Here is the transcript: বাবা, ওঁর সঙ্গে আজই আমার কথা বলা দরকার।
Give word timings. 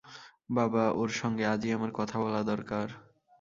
বাবা, 0.49 0.83
ওঁর 0.93 1.09
সঙ্গে 1.15 1.43
আজই 1.45 1.71
আমার 1.73 1.91
কথা 1.93 2.15
বলা 2.19 2.41
দরকার। 2.43 2.87